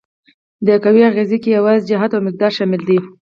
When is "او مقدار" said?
2.13-2.51